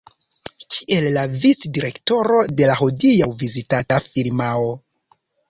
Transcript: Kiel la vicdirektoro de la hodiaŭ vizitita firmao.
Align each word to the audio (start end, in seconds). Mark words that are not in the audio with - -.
Kiel 0.75 1.03
la 1.17 1.25
vicdirektoro 1.43 2.41
de 2.61 2.71
la 2.71 2.79
hodiaŭ 2.81 3.29
vizitita 3.43 4.01
firmao. 4.09 4.75